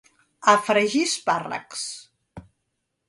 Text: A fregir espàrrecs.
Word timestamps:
A 0.53 0.53
fregir 0.69 1.03
espàrrecs. 1.09 1.85